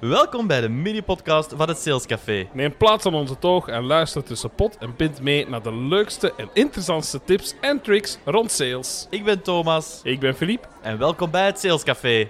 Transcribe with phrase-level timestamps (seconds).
[0.00, 2.48] Welkom bij de mini-podcast van het Sales Café.
[2.52, 6.34] Neem plaats aan onze toog en luister tussen pot en pint mee naar de leukste
[6.36, 9.06] en interessantste tips en tricks rond sales.
[9.10, 10.68] Ik ben Thomas Ik ben Philippe.
[10.82, 12.28] en welkom bij het Sales Café.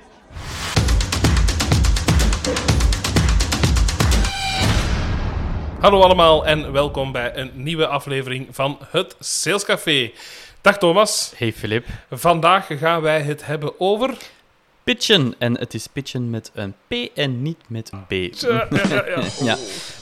[5.81, 10.13] Hallo allemaal en welkom bij een nieuwe aflevering van het Sales Café.
[10.61, 11.33] Dag Thomas.
[11.37, 11.87] Hey Filip.
[12.11, 14.17] Vandaag gaan wij het hebben over...
[14.95, 15.35] Pitchen.
[15.39, 18.13] En het is pitchen met een P en niet met een B.
[18.41, 19.25] Ja, ja, ja, ja.
[19.45, 19.57] Ja,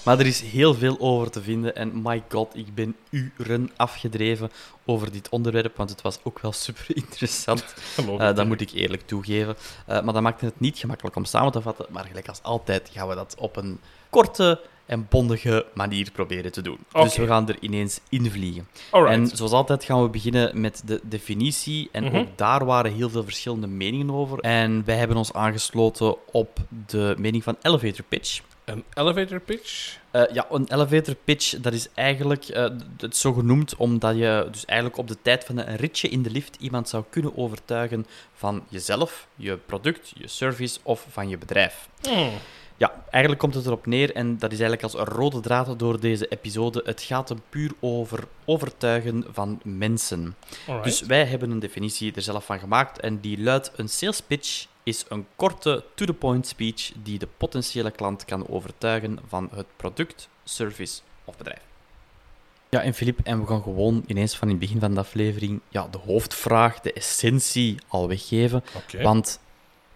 [0.04, 1.76] maar er is heel veel over te vinden.
[1.76, 4.50] En my god, ik ben uren afgedreven
[4.84, 7.64] over dit onderwerp, want het was ook wel super interessant.
[7.96, 8.36] Eh, het.
[8.36, 9.56] dat moet ik eerlijk toegeven.
[9.86, 11.86] Eh, maar dat maakt het niet gemakkelijk om samen te vatten.
[11.90, 16.62] Maar gelijk als altijd gaan we dat op een korte en bondige manier proberen te
[16.62, 16.78] doen.
[16.92, 18.68] Dus we gaan er ineens invliegen.
[19.12, 21.88] En zoals altijd gaan we beginnen met de definitie.
[21.92, 22.16] En Mhm.
[22.16, 24.38] ook daar waren heel veel verschillende meningen over.
[24.38, 28.40] En wij hebben ons aangesloten op de mening van elevator pitch.
[28.64, 29.98] Een elevator pitch.
[30.10, 34.64] Eh, ja, een elevator pitch, dat is eigenlijk d- het zo genoemd omdat je dus
[34.64, 38.64] eigenlijk op de tijd van een ritje in de lift iemand zou kunnen overtuigen van
[38.68, 41.88] jezelf, je product, je service of van je bedrijf.
[42.02, 42.30] Hmm.
[42.76, 46.00] Ja, eigenlijk komt het erop neer, en dat is eigenlijk als een rode draad door
[46.00, 46.82] deze episode.
[46.84, 50.36] Het gaat hem puur over overtuigen van mensen.
[50.66, 50.84] Alright.
[50.84, 54.66] Dus wij hebben een definitie er zelf van gemaakt en die luidt: een sales pitch
[54.82, 61.00] is een korte, to-the-point speech die de potentiële klant kan overtuigen van het product, service
[61.24, 61.60] of bedrijf.
[62.68, 65.60] Ja, en Filip, en we gaan gewoon ineens van in het begin van de aflevering
[65.68, 68.64] ja, de hoofdvraag, de essentie al weggeven.
[69.02, 69.40] Want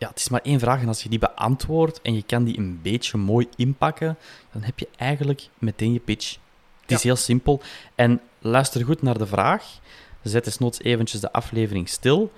[0.01, 2.59] ja, het is maar één vraag en als je die beantwoordt en je kan die
[2.59, 4.19] een beetje mooi inpakken,
[4.53, 6.37] dan heb je eigenlijk meteen je pitch.
[6.81, 7.61] Het is heel simpel.
[7.95, 9.79] En luister goed naar de vraag.
[10.23, 12.33] Zet desnoods eventjes de aflevering stil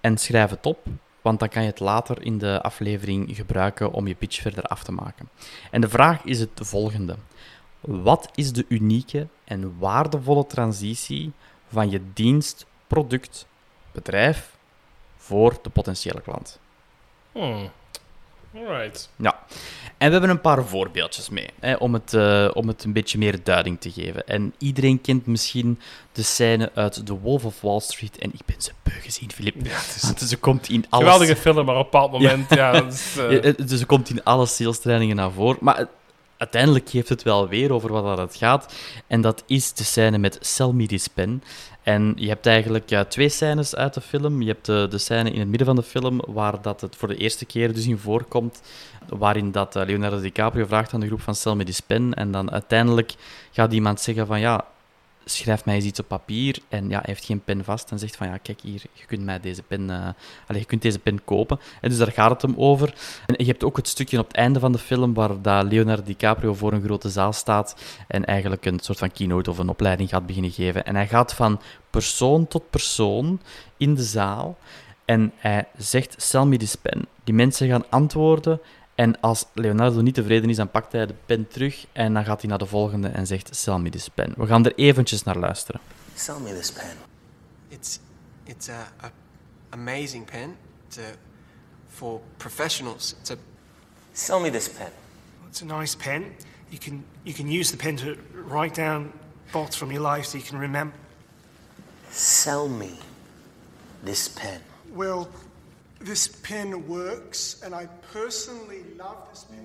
[0.00, 0.86] en schrijf het op,
[1.22, 4.82] want dan kan je het later in de aflevering gebruiken om je pitch verder af
[4.82, 5.28] te maken.
[5.70, 7.16] En de vraag is het volgende.
[7.80, 11.32] Wat is de unieke en waardevolle transitie
[11.68, 13.46] van je dienst, product,
[13.92, 14.56] bedrijf
[15.16, 16.58] voor de potentiële klant?
[17.36, 17.70] Hmm.
[18.54, 19.08] Alright.
[19.16, 19.38] Ja,
[19.98, 23.18] en we hebben een paar voorbeeldjes mee, hè, om, het, eh, om het een beetje
[23.18, 24.26] meer duiding te geven.
[24.26, 25.80] En iedereen kent misschien
[26.12, 28.18] de scène uit The Wolf of Wall Street.
[28.18, 29.54] En ik ben ze beu gezien, Filip.
[29.56, 31.04] Ja, het is Want ze komt in alles...
[31.04, 32.50] geweldige film, maar op een bepaald moment...
[32.54, 35.58] Ja, dat is, Ja, het- Dus ze komt in alle sales-trainingen naar voren.
[35.60, 35.86] Maar
[36.36, 38.74] uiteindelijk geeft het wel weer over wat dat het gaat.
[39.06, 41.42] En dat is de scène met Sell Me This Pen.
[41.86, 44.42] En je hebt eigenlijk twee scènes uit de film.
[44.42, 47.08] Je hebt de, de scène in het midden van de film, waar dat het voor
[47.08, 48.62] de eerste keer dus in voorkomt.
[49.08, 52.14] Waarin dat eh, Leonardo DiCaprio vraagt aan de groep van Sell Me This Pen.
[52.14, 53.14] En dan uiteindelijk
[53.50, 54.64] gaat iemand zeggen van ja,
[55.28, 56.58] schrijf mij eens iets op papier.
[56.68, 59.24] En ja, hij heeft geen pen vast en zegt van ja, kijk hier, je kunt
[59.24, 60.08] mij deze pen, eh,
[60.46, 61.60] allez, je kunt deze pen kopen.
[61.80, 62.94] En dus daar gaat het hem over.
[63.26, 66.02] En je hebt ook het stukje op het einde van de film waar dat Leonardo
[66.02, 67.76] DiCaprio voor een grote zaal staat
[68.08, 70.84] en eigenlijk een soort van keynote of een opleiding gaat beginnen geven.
[70.84, 71.60] En hij gaat van
[71.90, 73.40] persoon tot persoon
[73.76, 74.56] in de zaal
[75.04, 77.06] en hij zegt, sell me this pen.
[77.24, 78.60] Die mensen gaan antwoorden
[78.96, 82.40] en als Leonardo niet tevreden is, dan pakt hij de pen terug en dan gaat
[82.40, 84.34] hij naar de volgende en zegt, sell me this pen.
[84.36, 85.80] We gaan er eventjes naar luisteren.
[86.14, 86.96] Sell me this pen.
[87.68, 87.98] It's
[88.44, 89.10] it's a, a
[89.70, 90.56] amazing pen.
[90.86, 91.14] It's a,
[91.88, 93.14] for professionals.
[93.20, 93.36] It's a
[94.16, 94.90] Sell me this pen.
[95.48, 96.24] It's a nice pen.
[96.70, 98.16] You can you can use the pen to
[98.48, 99.12] write down
[99.52, 100.96] thoughts from your life so you can remember.
[102.10, 102.98] Sell me
[104.02, 104.60] this pen.
[104.94, 105.28] Well,
[106.04, 109.64] this pen works, and I personally love this pen.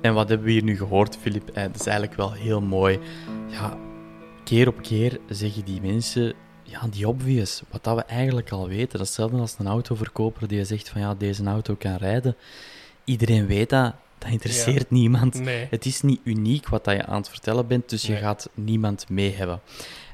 [0.00, 1.48] En wat hebben we hier nu gehoord, Filip?
[1.48, 2.98] Eh, dat is eigenlijk wel heel mooi.
[3.48, 3.76] Ja,
[4.44, 8.98] keer op keer zeggen die mensen, ja, die obvious, wat dat we eigenlijk al weten.
[8.98, 12.36] Dat is hetzelfde als een autoverkoper die zegt van ja, deze auto kan rijden.
[13.04, 15.34] Iedereen weet dat, dat interesseert niemand.
[15.40, 15.66] Nee.
[15.70, 19.08] Het is niet uniek wat dat je aan het vertellen bent, dus je gaat niemand
[19.08, 19.60] mee hebben.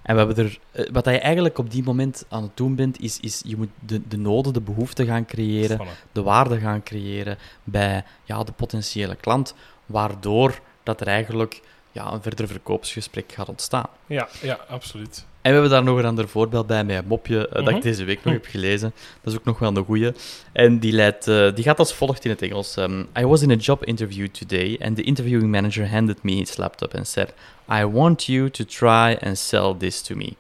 [0.04, 3.00] En we hebben er, eh, wat je eigenlijk op die moment aan het doen bent,
[3.00, 5.80] is, is je moet de, de noden, de behoeften gaan creëren
[6.12, 9.54] de waarde gaan creëren bij ja, de potentiële klant,
[9.86, 11.60] waardoor dat er eigenlijk
[11.92, 13.86] ja, een verder verkoopsgesprek gaat ontstaan.
[14.06, 15.24] Ja, ja, absoluut.
[15.44, 17.74] En we hebben daar nog een ander voorbeeld bij, met een mopje, eh, dat Mhm.
[17.76, 18.92] ik deze week nog heb gelezen.
[19.22, 20.12] Dat is ook nog wel een goeie.
[20.52, 22.76] En die, leidt, eh, die gaat als volgt in het Engels.
[22.76, 26.56] Um, I was in a job interview today, and the interviewing manager handed me his
[26.56, 27.32] laptop and said,
[27.70, 30.32] I want you to try and sell this to me.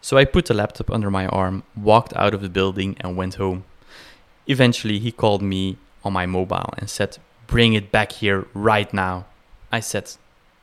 [0.00, 3.34] So I put the laptop under my arm, walked out of the building, and went
[3.36, 3.62] home.
[4.44, 9.24] Eventually, he called me on my mobile and said, Bring it back here right now.
[9.72, 10.04] I said,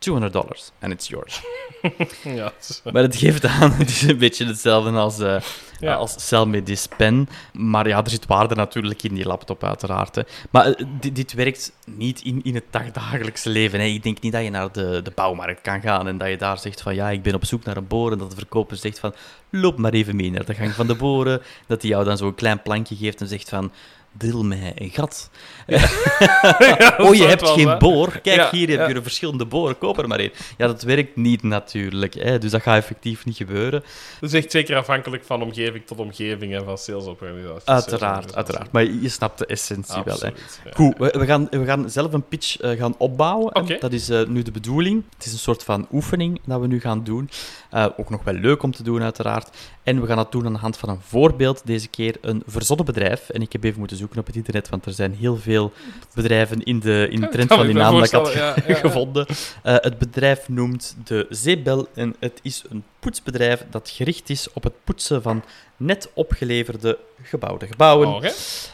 [0.06, 1.42] 200 dollars and it's yours.
[2.24, 2.54] Ja,
[2.94, 5.42] Maar het geeft aan, het is een beetje hetzelfde als, eh
[5.80, 5.94] Ja.
[5.96, 7.30] als Sell Me This Pen.
[7.54, 10.16] Maar ja, er zit waarde natuurlijk in die laptop, uiteraard.
[10.16, 10.22] Hè.
[10.52, 13.80] Maar eh, dit, dit werkt niet in, in het dagdagelijkse leven.
[13.80, 13.86] Hè.
[13.86, 16.60] Ik denk niet dat je naar de, de bouwmarkt kan gaan en dat je daar
[16.60, 18.12] zegt van ja, ik ben op zoek naar een boor.
[18.12, 19.14] En dat de verkoper zegt van
[19.50, 21.42] loop maar even mee naar de gang van de boren.
[21.68, 23.72] Dat hij jou dan zo'n klein plankje geeft en zegt van
[24.18, 25.30] drill mij een gat.
[27.06, 28.20] oh, je hebt wel geen boor?
[28.22, 28.88] Kijk, Ja, hier heb ja.
[28.88, 30.32] je verschillende boren, koop er maar één.
[30.58, 32.14] Ja, dat werkt niet natuurlijk.
[32.14, 32.38] Hè.
[32.38, 33.84] Dus dat gaat effectief niet gebeuren.
[34.20, 37.66] Dat is echt zeker afhankelijk van omgeving tot omgeving en van salesorganisaties.
[37.66, 38.72] Uiteraard, uiteraard.
[38.72, 40.18] Maar je snapt de essentie wel.
[40.20, 40.30] Hè.
[40.74, 43.56] Goed, we, we, gaan, we gaan zelf een pitch eh, gaan opbouwen.
[43.56, 43.78] Oké.
[43.80, 45.04] Dat is eh, nu de bedoeling.
[45.16, 47.30] Het is een soort van oefening dat we nu gaan doen.
[47.70, 49.50] Eh, ook nog wel leuk om te doen, uiteraard.
[49.84, 51.62] En we gaan dat doen aan de hand van een voorbeeld.
[51.66, 53.30] Deze keer een verzonnen bedrijf.
[53.30, 55.72] En ik heb even moeten zoeken op het internet, want er zijn heel veel
[56.14, 59.26] bedrijven in de, in de trend van die naam dat ik had ja, ja, gevonden.
[59.64, 64.64] Eh, het bedrijf noemt de Zeebel en het is een poetsbedrijf dat gericht is op
[64.64, 65.44] het poetsen van
[65.78, 68.22] net opgeleverde gebouwde gebouwen.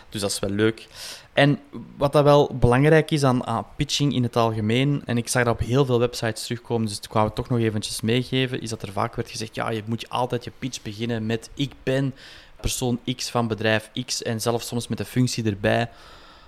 [0.09, 0.87] Dus dat is wel leuk.
[1.33, 1.59] En
[1.97, 5.53] wat dat wel belangrijk is aan, aan pitching in het algemeen, en ik zag dat
[5.53, 8.81] op heel veel websites terugkomen, dus ik wou het toch nog eventjes meegeven, is dat
[8.81, 12.13] er vaak werd gezegd, ja, je moet je altijd je pitch beginnen met ik ben
[12.61, 15.89] persoon X van bedrijf X en zelfs soms met een functie erbij.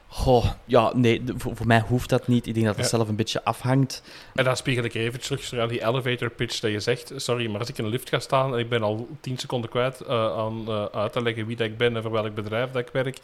[0.07, 2.47] Goh, ja, nee, de- voor, voor mij hoeft dat niet.
[2.47, 2.89] Ik denk dat het Ja.
[2.97, 4.03] zelf een beetje afhangt.
[4.35, 7.11] En dan spiegel ik even terug aan die elevator pitch dat je zegt.
[7.15, 9.69] Sorry, maar als ik in een lift ga staan en ik ben al 10 seconden
[9.69, 12.71] kwijt eh, aan eh, uit te leggen wie dat ik ben en voor welk bedrijf
[12.71, 13.17] dat ik werk,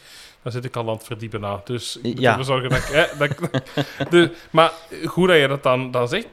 [0.43, 1.61] dan zit ik al aan het verdiepen na.
[1.63, 2.43] Dus ik Ja.
[2.43, 2.89] zorgen dat ik...
[2.89, 3.39] eh, dat ik
[4.11, 4.71] de, maar
[5.05, 6.27] goed dat je dat dan, dan zegt.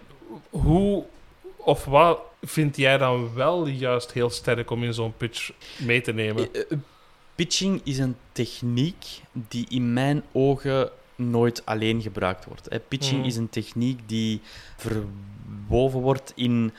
[0.51, 1.05] Hoe
[1.57, 6.13] of wat vind jij dan wel juist heel sterk om in zo'n pitch mee te
[6.13, 6.53] nemen?
[6.53, 6.79] Eh, eh,
[7.35, 12.69] Pitching is een techniek die in mijn ogen nooit alleen gebruikt wordt.
[12.89, 13.27] Pitching Mhm.
[13.29, 14.41] is een techniek die
[14.77, 16.73] verwoven wordt in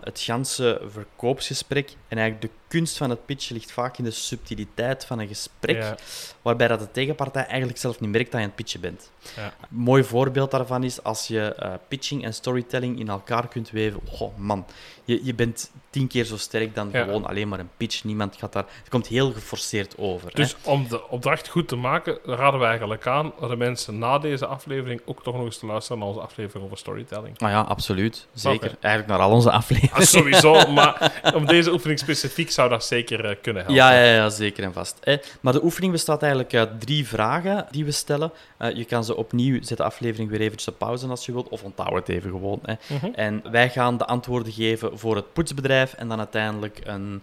[0.00, 1.90] het ganse verkoopsgesprek.
[2.08, 5.76] En eigenlijk de kunst van het pitchen ligt vaak in de subtiliteit van een gesprek,
[5.76, 5.96] Ja.
[6.42, 9.10] waarbij dat de tegenpartij eigenlijk zelf niet merkt dat je aan het pitchen bent.
[9.36, 9.44] Ja.
[9.44, 14.00] Een mooi voorbeeld daarvan is als je eh, pitching en storytelling in elkaar kunt weven.
[14.20, 14.66] Oh man,
[15.04, 17.04] je, je bent tien keer zo sterk dan Ja.
[17.04, 18.04] gewoon alleen maar een pitch.
[18.04, 18.64] Niemand gaat daar...
[18.78, 20.28] Het komt heel geforceerd over.
[20.28, 20.34] hè.
[20.34, 24.18] Dus om de opdracht goed te maken, raden we eigenlijk aan dat de mensen na
[24.18, 27.38] deze aflevering ook toch nog eens te luisteren naar onze aflevering over storytelling.
[27.38, 28.26] Ah ja, absoluut.
[28.34, 28.76] Zeker.
[28.80, 29.96] Eigenlijk naar al onze afleveringen.
[29.96, 33.82] Ah, sowieso, maar om deze oefening specifiek zou dat zeker eh, kunnen helpen.
[33.82, 34.96] Ja, ja, ja, zeker en vast.
[35.00, 35.16] hè.
[35.40, 38.32] Maar de oefening bestaat eigenlijk uit drie vragen die we stellen.
[38.56, 41.48] Eh, je kan ze opnieuw, zet de aflevering weer eventjes op pauze als je wilt,
[41.48, 42.60] of onthoud het even gewoon.
[42.62, 42.74] Hè.
[42.86, 43.06] Mhm.
[43.14, 47.22] En wij gaan de antwoorden geven voor het poetsbedrijf en dan uiteindelijk een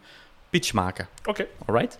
[0.50, 1.08] pitch maken.
[1.26, 1.46] Oké.
[1.66, 2.00] Alright?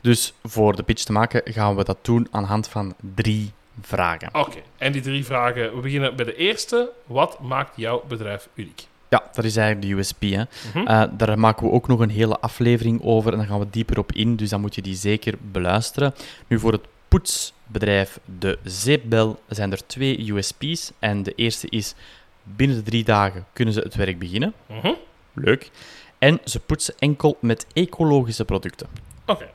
[0.00, 3.52] Dus voor de pitch te maken gaan we dat doen aan de hand van drie
[3.82, 4.28] vragen.
[4.32, 5.74] Oké, en die drie vragen.
[5.74, 6.90] We beginnen bij de eerste.
[7.06, 8.86] Wat maakt jouw bedrijf uniek?
[9.08, 10.22] Ja, dat is eigenlijk de USP.
[10.22, 10.42] Hè.
[10.74, 10.86] Mhm.
[10.86, 13.98] Eh, daar maken we ook nog een hele aflevering over en dan gaan we dieper
[13.98, 16.14] op in, dus dan moet je die zeker beluisteren.
[16.46, 20.92] Nu, voor het poetsbedrijf De Zeepbel zijn er twee USP's.
[20.98, 21.94] En de eerste is,
[22.42, 24.52] binnen de drie dagen kunnen ze het werk beginnen.
[24.66, 24.92] Mhm.
[25.32, 25.70] Leuk.
[26.18, 28.86] En ze poetsen enkel met ecologische producten.
[29.26, 29.48] Oké,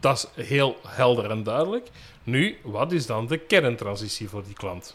[0.00, 1.88] dat is heel helder en duidelijk.
[2.22, 4.94] Nu, wat is dan de kerntransitie voor die klant?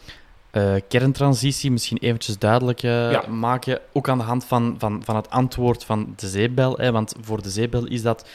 [0.54, 3.28] Eh, kerntransitie, misschien eventjes duidelijk eh, Ja.
[3.28, 3.80] maken.
[3.94, 6.78] Ook aan de hand van, van, van het antwoord van de zeebel.
[6.78, 8.28] Hè, want voor de zeebel is dat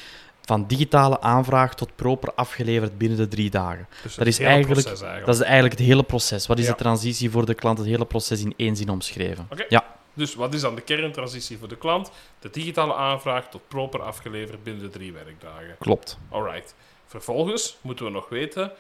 [0.45, 3.89] van digitale aanvraag tot proper afgeleverd binnen de drie dagen.
[4.03, 4.87] Dus Dat is eigenlijk-.
[5.27, 6.47] Dat is eigenlijk het hele proces.
[6.47, 6.71] Wat is Ja.
[6.71, 7.79] de transitie voor de klant?
[7.79, 9.49] Het hele proces in één zin omschreven.
[9.69, 12.11] Ja, Dus wat is dan de kerntransitie voor de klant?
[12.39, 15.77] De digitale aanvraag tot proper afgeleverd binnen de drie werkdagen.
[15.79, 16.19] klopt.
[16.31, 16.75] Alright.
[17.07, 18.73] Vervolgens moeten we nog weten,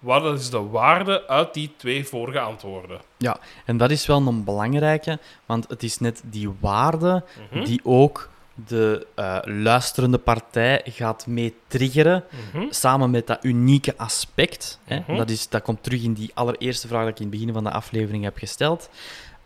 [0.00, 3.00] wat is de waarde uit die twee vorige antwoorden?
[3.16, 7.64] Ja, en dat is wel een belangrijke, want het is net die waarde Mhm.
[7.64, 8.28] die ook
[8.66, 12.64] de eh, luisterende partij gaat mee triggeren, Mhm.
[12.70, 14.78] samen met dat unieke aspect.
[14.84, 14.98] Hè.
[15.06, 15.16] Mhm.
[15.16, 17.64] Dat, is, dat komt terug in die allereerste vraag die ik in het begin van
[17.64, 18.88] de aflevering heb gesteld.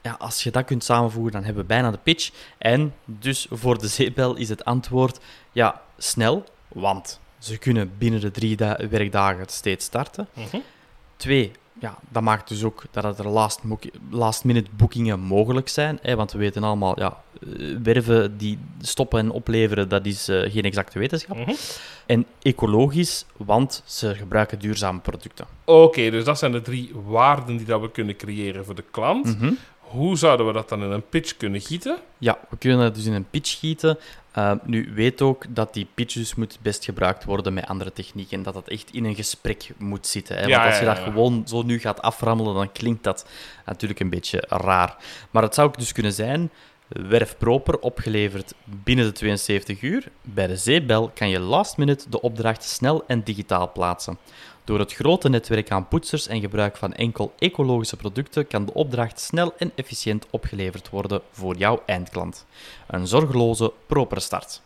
[0.02, 2.30] Ja, als je dat kunt samenvoegen, dan hebben we bijna de pitch.
[2.58, 5.18] En dus voor de zeepbel is het antwoord
[5.52, 10.28] ja, snel, want ze kunnen binnen de drie da- werkdagen steeds starten.
[10.32, 10.56] Mhm.
[11.16, 13.78] Twee, ja, dat maakt dus ook dat er last, mo-
[14.10, 15.98] last minute boekingen mogelijk zijn.
[16.02, 20.52] Hè, want we weten allemaal, ja, eh, werven die stoppen en opleveren, dat is eh,
[20.52, 21.36] geen exacte wetenschap.
[21.36, 21.52] Mhm.
[22.06, 25.46] En ecologisch, want ze gebruiken duurzame producten.
[25.64, 29.38] Oké, dus dat zijn de drie waarden die dat we kunnen creëren voor de klant.
[29.40, 29.52] Mhm.
[29.78, 31.96] Hoe zouden we dat dan in een pitch kunnen gieten?
[32.18, 33.98] Ja, we kunnen dat dus in een pitch gieten.
[34.38, 38.36] Uh, nu, weet ook dat die pitch dus moet best gebruikt worden met andere technieken.
[38.36, 40.36] En dat dat echt in een gesprek moet zitten.
[40.36, 40.42] Hè?
[40.46, 41.02] Ja, Want als je dat ja.
[41.02, 43.26] gewoon zo nu gaat aframmelen, dan klinkt dat
[43.66, 44.96] natuurlijk een beetje raar.
[45.30, 46.50] Maar het zou ook dus kunnen zijn,
[46.88, 50.08] werf proper, opgeleverd binnen de 72 uur.
[50.22, 54.18] Bij de zeebel kan je last minute de opdracht snel en digitaal plaatsen.
[54.64, 59.20] Door het grote netwerk aan poetsers en gebruik van enkel ecologische producten kan de opdracht
[59.20, 62.44] snel en efficiënt opgeleverd worden voor jouw eindklant.
[62.86, 64.60] Een zorgeloze, propere start.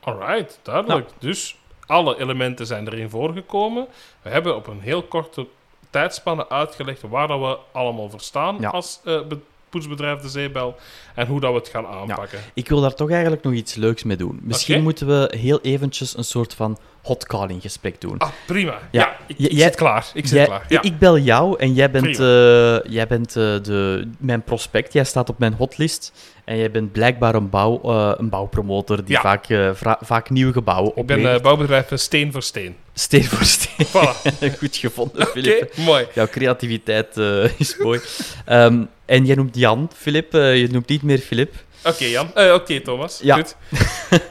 [0.00, 1.10] Alright, duidelijk.
[1.18, 3.86] Dus alle elementen zijn erin voorgekomen.
[4.22, 5.46] We hebben op een heel korte
[5.90, 8.68] tijdspanne uitgelegd waar dat we allemaal voor staan Ja.
[8.70, 9.38] als eh, be-
[9.68, 10.76] poetsbedrijf De Zeebel
[11.14, 12.40] en hoe dat we het gaan aanpakken.
[12.54, 14.38] Ik wil daar toch eigenlijk nog iets leuks mee doen.
[14.42, 18.18] Misschien moeten we heel eventjes een soort van hot calling gesprek doen.
[18.18, 18.72] Ah, prima.
[18.72, 19.16] Ja, Ja.
[19.26, 20.06] ik, J- ik jij- zit klaar.
[20.14, 20.64] Ik zit Jij- klaar.
[20.68, 20.82] Ja.
[20.82, 24.92] Ik bel jou en jij bent, eh, jij bent eh, de, mijn prospect.
[24.92, 26.12] Jij staat op mijn hotlist.
[26.44, 29.20] En jij bent blijkbaar een, bouw, eh, een bouwpromotor die Ja.
[29.20, 29.44] vaak,
[29.76, 32.76] vra- vaak nieuwe gebouwen ik ben bouwbedrijf Steen voor Steen.
[32.94, 33.86] Steen voor steen.
[33.86, 34.38] Voilà.
[34.58, 35.76] Goed gevonden, Filip.
[35.76, 36.06] mooi.
[36.14, 37.16] Jouw creativiteit
[37.58, 38.00] is mooi.
[38.44, 40.32] Ehm, en jij noemt Jan, Filip.
[40.32, 41.54] je noemt niet meer Filip.
[41.84, 42.30] Oké, Jan.
[42.34, 43.20] Eh, Oké, Thomas.
[43.22, 43.34] Ja.
[43.34, 43.56] Goed.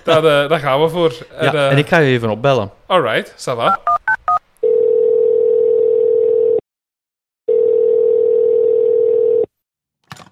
[0.04, 1.14] daar, eh, daar gaan we voor.
[1.38, 2.72] En, ja, eh, en ik ga je even opbellen.
[2.86, 3.82] Alright, ça va.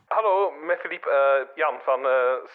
[0.07, 1.09] Hallo, met Philippe.
[1.09, 1.99] eh, Jan van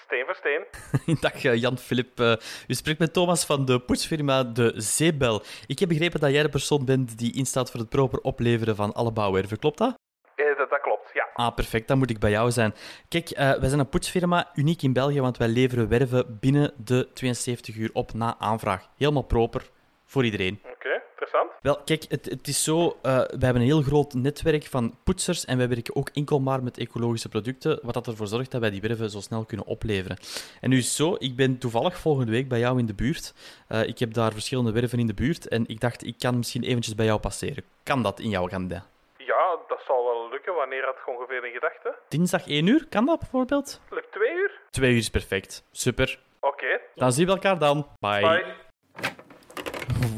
[0.04, 0.64] Steen voor Steen.
[1.20, 2.20] Dag Jan Filip.
[2.20, 2.32] Eh,
[2.68, 5.42] u spreekt met Thomas van de poetsfirma De Zeebel.
[5.66, 8.92] Ik heb begrepen dat jij de persoon bent die instaat voor het proper opleveren van
[8.92, 9.58] alle bouwwerven.
[9.58, 9.94] Klopt dat?
[10.34, 11.25] Eh, dat, dat klopt, ja.
[11.36, 11.88] Ah, perfect.
[11.88, 12.74] Dan moet ik bij jou zijn.
[13.08, 17.08] Kijk, eh, wij zijn een poetsfirma, uniek in België, want wij leveren werven binnen de
[17.14, 18.88] 72 uur op na aanvraag.
[18.96, 19.70] Helemaal proper
[20.04, 20.60] voor iedereen.
[20.74, 21.50] Oké, interessant.
[21.62, 25.44] Wel, kijk, het, het is zo, eh we hebben een heel groot netwerk van poetsers
[25.44, 28.70] en wij werken ook enkel maar met ecologische producten, wat dat ervoor zorgt dat wij
[28.70, 30.16] die werven zo snel kunnen opleveren.
[30.60, 33.34] En nu is zo, ik ben toevallig volgende week bij jou in de buurt.
[33.68, 36.62] Eh, ik heb daar verschillende werven in de buurt en ik dacht, ik kan misschien
[36.62, 37.64] eventjes bij jou passeren.
[37.82, 38.84] Kan dat in jouw agenda?
[39.16, 40.15] Ja, dat zal wel
[40.54, 41.94] Wanneer had je ongeveer in gedachten?
[42.08, 43.80] Dinsdag 1 uur, kan dat bijvoorbeeld?
[43.90, 44.60] Lukt twee uur?
[44.70, 45.64] Twee uur is perfect.
[45.70, 46.18] Super.
[46.40, 46.80] Oké.
[46.94, 47.86] Dan zien we elkaar dan.
[48.00, 48.20] Bye.
[48.20, 48.44] Bye.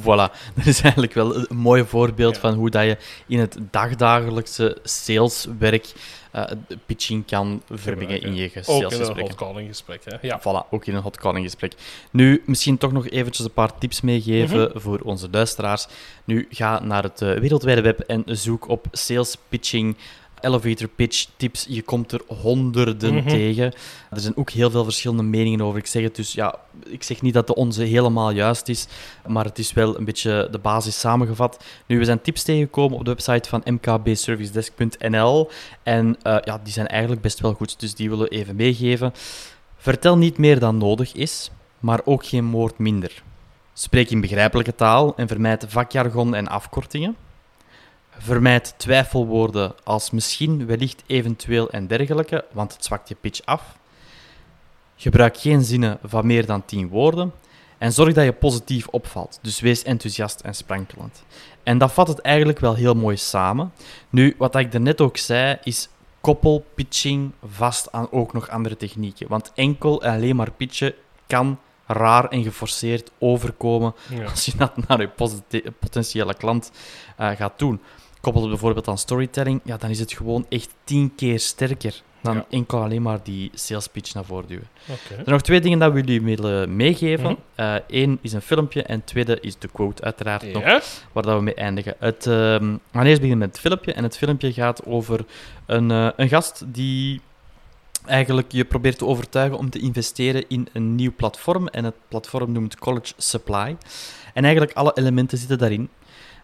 [0.00, 2.97] Voilà, dat is eigenlijk wel een mooi voorbeeld van hoe dat je
[3.28, 5.92] in het dagdagelijkse saleswerk
[6.30, 6.44] eh,
[6.87, 9.20] pitching kan vermengen in je Ook in een salesgesprek.
[9.20, 10.16] hot calling gesprek, hè.
[10.20, 10.40] Ja.
[10.40, 11.73] Voilà, ook in een hot calling gesprek.
[12.11, 15.87] Nu, misschien toch nog eventjes een paar tips meegeven voor onze luisteraars.
[16.25, 19.97] Nu, ga naar het eh, wereldwijde web en zoek op sales pitching,
[20.40, 21.66] elevator pitch tips.
[21.68, 23.73] Je komt er honderden tegen.
[24.11, 25.78] Er zijn ook heel veel verschillende meningen over.
[25.78, 28.87] Ik zeg het dus, ja, ik zeg niet dat de onze helemaal juist is,
[29.26, 31.64] maar het is wel een beetje de basis samengevat.
[31.87, 35.50] Nu, we zijn tips tegengekomen op de website van mkbservicedesk.nl
[35.83, 39.12] en eh, ja, die zijn eigenlijk best wel goed, dus die willen we even meegeven.
[39.76, 43.23] Vertel niet meer dan nodig is, maar ook geen woord minder.
[43.73, 47.16] Spreek in begrijpelijke taal en vermijd vakjargon en afkortingen.
[48.18, 53.62] Vermijd twijfelwoorden als misschien, wellicht, eventueel en dergelijke, want het zwakt je pitch af.
[54.96, 57.32] Gebruik geen zinnen van meer dan 10 woorden.
[57.78, 59.38] En zorg dat je positief opvalt.
[59.42, 61.22] Dus wees enthousiast en sprankelend.
[61.62, 63.72] En dat vat het eigenlijk wel heel mooi samen.
[64.10, 65.88] Nu, wat ik daarnet ook zei, is
[66.20, 69.28] koppel pitching vast aan ook nog andere technieken.
[69.28, 70.94] Want enkel en alleen maar pitchen
[71.26, 74.25] kan raar en geforceerd overkomen Ja.
[74.25, 75.10] als je dat naar je
[75.78, 76.70] potentiële klant
[77.16, 77.80] eh, gaat doen.
[78.28, 82.35] Koppel het bijvoorbeeld aan storytelling, ja, dan is het gewoon echt tien keer sterker dan
[82.35, 82.47] Ja.
[82.50, 84.68] enkel alleen maar die sales pitch naar voren duwen.
[84.87, 87.37] Er zijn nog twee dingen dat we jullie willen meegeven.
[87.56, 87.78] Mhm.
[87.88, 90.62] Eén is een filmpje en tweede is de quote, uiteraard nog,
[91.12, 91.94] waar dat we mee eindigen.
[91.99, 93.92] Het, ehm, we gaan eerst beginnen met het filmpje.
[93.92, 95.25] En het filmpje gaat over
[95.66, 97.20] een, eh, een gast die
[98.04, 101.68] eigenlijk je probeert te overtuigen om te investeren in een nieuw platform.
[101.68, 103.76] En het platform noemt College Supply.
[104.35, 105.88] En eigenlijk alle elementen zitten daarin.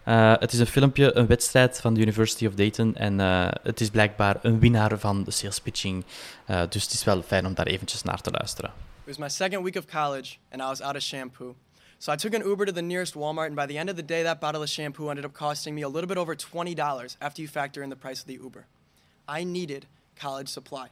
[0.05, 2.95] Eh, het is een filmpje, een wedstrijd van de University of Dayton.
[2.97, 6.05] En eh, het is blijkbaar een winnaar van de sales pitching.
[6.45, 8.73] Eh, dus het is wel fijn om daar eventjes naar te luisteren.
[9.07, 11.55] It was my second week of college, and I was out of shampoo.
[11.99, 14.05] So I took an Uber to the nearest Walmart, and by the end of the
[14.05, 17.43] day, that bottle of shampoo ended up costing me a little bit over $20 after
[17.43, 18.67] you factor in the price of the Uber.
[19.29, 20.89] I needed college supply.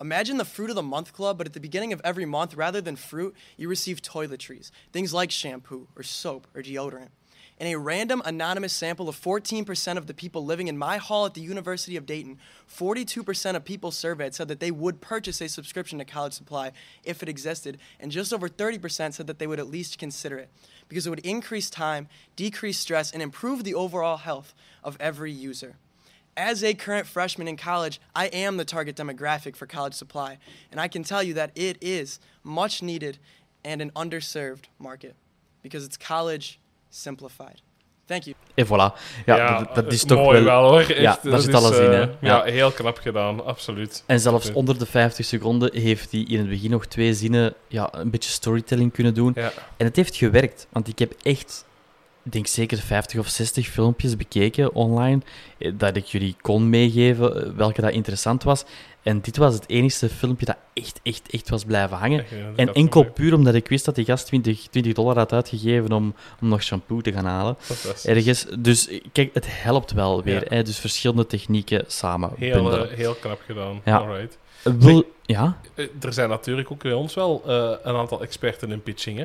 [0.00, 2.80] Imagine the fruit of the month club, but at the beginning of every month, rather
[2.80, 7.10] than fruit, you receive toiletries, things like shampoo or soap or deodorant.
[7.60, 11.34] In a random anonymous sample of 14% of the people living in my hall at
[11.34, 15.98] the University of Dayton, 42% of people surveyed said that they would purchase a subscription
[16.00, 16.72] to College Supply
[17.04, 20.50] if it existed, and just over 30% said that they would at least consider it
[20.88, 25.76] because it would increase time, decrease stress, and improve the overall health of every user.
[26.36, 30.38] As a current freshman in college, I am the target demographic for college supply,
[30.72, 33.18] and I can tell you that it is much needed
[33.64, 35.14] and an underserved market
[35.62, 36.58] because it's college
[36.94, 37.62] simplified.
[38.06, 38.36] Thank you.
[38.54, 38.98] En voilà.
[39.26, 40.62] Ja, dat, dat is eh, toch mooi wel...
[40.62, 40.80] wel, hoor.
[40.80, 42.00] Echt, Ja, daar dat zit is, alles in, hè.
[42.00, 42.16] Ja.
[42.20, 42.42] Ja.
[42.42, 44.02] heel knap gedaan, absoluut.
[44.06, 44.58] En zelfs Absoluut.
[44.58, 48.30] onder de 50 seconden heeft hij in het begin nog twee zinnen ja, een beetje
[48.30, 49.32] storytelling kunnen doen.
[49.34, 49.52] Ja.
[49.76, 51.64] En het heeft gewerkt, want ik heb echt,
[52.24, 55.20] ik denk zeker 50 of 60 filmpjes bekeken online,
[55.58, 58.64] eh, dat ik jullie kon meegeven eh, welke dat interessant was.
[59.04, 62.20] En dit was het enige filmpje dat echt, echt, echt was blijven hangen.
[62.20, 65.16] Echt, ja, dat En enkel puur omdat ik wist dat die gast 20, 20 dollar
[65.16, 67.56] had uitgegeven om, om nog shampoo te gaan halen.
[68.04, 68.46] Ergens.
[68.58, 70.42] Dus kijk, het helpt wel weer.
[70.42, 70.56] Ja.
[70.56, 70.62] Hè?
[70.62, 73.80] Dus verschillende technieken samen Heel, eh, heel knap gedaan.
[73.84, 73.96] Ja.
[73.96, 74.38] Alright.
[74.64, 75.56] Wil, ja?
[75.74, 79.18] Eh, Er zijn natuurlijk ook bij ons wel eh, een aantal experten in pitching.
[79.18, 79.24] Hè?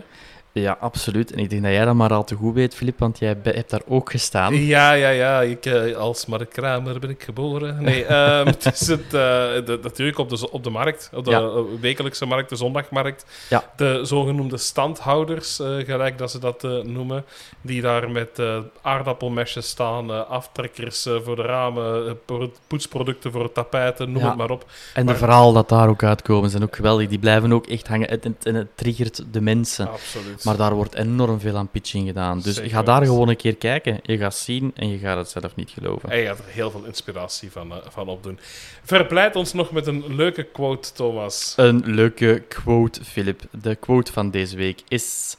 [0.52, 1.32] ja, absoluut.
[1.32, 3.70] En ik denk dat jij dat maar al te goed weet, Filip, want jij hebt
[3.70, 4.56] daar ook gestaan.
[4.66, 5.42] Ja, ja, ja.
[5.42, 7.84] Ik, eh, als Mark Kramer ben ik geboren.
[7.84, 11.52] Nee, ehm, het is het, de- natuurlijk op de, op de markt, op de Ja.
[11.80, 13.26] wekelijkse markt, de zondagmarkt.
[13.50, 13.64] Ja.
[13.76, 15.56] De zogenoemde standhouders,
[15.86, 17.26] gelijk dat ze dat noemen,
[17.62, 18.42] die daar met
[18.82, 24.28] aardappelmesjes staan, aftrekkers voor de ramen, pro- poetsproducten voor tapijten, noem Ja.
[24.28, 24.66] het maar op.
[24.94, 27.08] En de Maar- verhalen dat daar ook uitkomen zijn ook geweldig.
[27.08, 28.10] Die blijven ook echt hangen.
[28.10, 29.90] En het, en het triggert de mensen.
[29.90, 30.44] Absoluut.
[30.44, 32.40] Maar daar wordt enorm veel aan pitching gedaan.
[32.40, 34.00] Dus Zeker ga daar gewoon een keer kijken.
[34.04, 36.10] Je gaat zien en je gaat het zelf niet geloven.
[36.10, 38.40] En je gaat er heel veel inspiratie van, eh, van opdoen.
[38.84, 41.54] Verpleit ons nog met een leuke quote, Thomas.
[41.56, 43.42] Een leuke quote, Philip.
[43.62, 45.38] De quote van deze week is...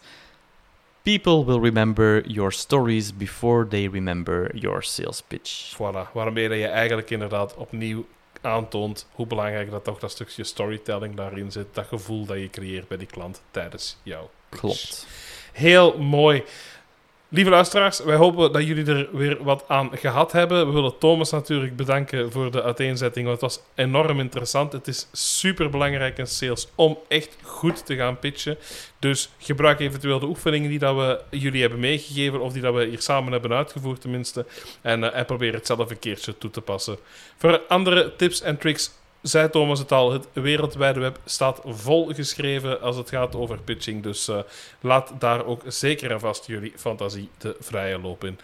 [1.02, 5.74] People will remember your stories before they remember your sales pitch.
[5.74, 8.04] Voilà, waarmee je eigenlijk inderdaad opnieuw
[8.40, 11.66] aantoont hoe belangrijk dat toch dat stukje storytelling daarin zit.
[11.72, 14.30] Dat gevoel dat je creëert bij die klant tijdens jouw.
[14.48, 15.06] Klopt.
[15.52, 16.44] Heel mooi.
[17.32, 20.66] Lieve luisteraars, wij hopen dat jullie er weer wat aan gehad hebben.
[20.66, 24.72] We willen Thomas natuurlijk bedanken voor de uiteenzetting, want het was enorm interessant.
[24.72, 28.58] Het is super belangrijk in sales om echt goed te gaan pitchen.
[28.98, 32.84] Dus gebruik eventueel de oefeningen die dat we jullie hebben meegegeven, of die dat we
[32.84, 34.46] hier samen hebben uitgevoerd tenminste.
[34.80, 36.98] En, eh, en probeer het zelf een keertje toe te passen.
[37.36, 38.90] Voor andere tips en tricks
[39.22, 44.02] zei Thomas het al, het wereldwijde web staat vol geschreven als het gaat over pitching.
[44.02, 44.38] Dus eh,
[44.80, 48.38] laat daar ook zeker en vast jullie fantasie de vrije loop in.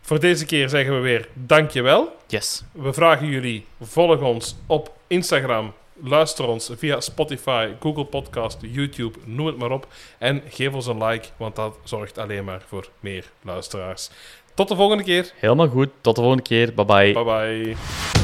[0.00, 2.16] Voor deze keer zeggen we weer dankjewel.
[2.26, 2.64] Yes.
[2.72, 5.72] We vragen jullie, volg ons op Instagram,
[6.02, 9.86] luister ons via Spotify, Google Podcast, YouTube, noem het maar op.
[10.18, 14.10] En geef ons een like, want dat zorgt alleen maar voor meer luisteraars.
[14.54, 15.32] Tot de volgende keer.
[15.34, 15.88] Helemaal goed.
[16.00, 16.74] Tot de volgende keer.
[16.74, 17.12] Bye bye.
[17.12, 18.23] Bye bye.